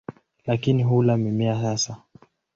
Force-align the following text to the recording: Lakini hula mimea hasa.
Lakini 0.45 0.83
hula 0.83 1.17
mimea 1.17 1.55
hasa. 1.55 2.01